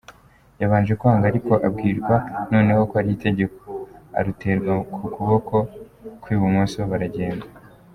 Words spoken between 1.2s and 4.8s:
ariko abwirwa noneho ko ari itegeko, aruterwa